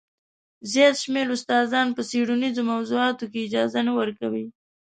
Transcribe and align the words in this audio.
زیات 0.71 0.95
شمېر 1.03 1.25
استادان 1.35 1.87
په 1.93 2.01
څېړنیزو 2.09 2.61
موضوعاتو 2.73 3.25
کې 3.31 3.45
اجازه 3.47 3.79
نه 3.87 3.93
ورکوي. 3.99 4.45